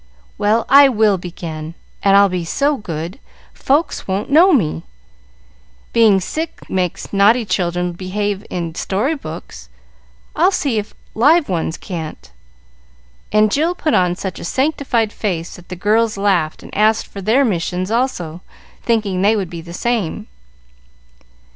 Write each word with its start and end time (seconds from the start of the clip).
Well, 0.39 0.65
I 0.67 0.89
will 0.89 1.19
begin; 1.19 1.75
and 2.01 2.17
I'll 2.17 2.27
be 2.27 2.43
so 2.43 2.75
good, 2.75 3.19
folks 3.53 4.07
won't 4.07 4.31
know 4.31 4.51
me. 4.51 4.81
Being 5.93 6.19
sick 6.19 6.67
makes 6.67 7.13
naughty 7.13 7.45
children 7.45 7.91
behave 7.91 8.43
in 8.49 8.73
story 8.73 9.13
books, 9.13 9.69
I'll 10.35 10.49
see 10.49 10.79
if 10.79 10.95
live 11.13 11.49
ones 11.49 11.77
can't;" 11.77 12.31
and 13.31 13.51
Jill 13.51 13.75
put 13.75 13.93
on 13.93 14.15
such 14.15 14.39
a 14.39 14.43
sanctified 14.43 15.13
face 15.13 15.55
that 15.57 15.69
the 15.69 15.75
girls 15.75 16.17
laughed 16.17 16.63
and 16.63 16.75
asked 16.75 17.05
for 17.05 17.21
their 17.21 17.45
missions 17.45 17.91
also, 17.91 18.41
thinking 18.81 19.21
they 19.21 19.35
would 19.35 19.51
be 19.51 19.61
the 19.61 19.71
same. 19.71 20.25